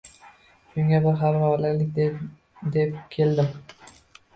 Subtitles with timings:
[0.71, 3.59] Shunga bir xabar olay, deb keldim.